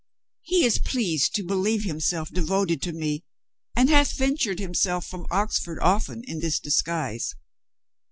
[0.41, 3.23] He is pleased to believe himself devoted to me,
[3.75, 7.35] and hath ventured himself from Oxford often in this disguise.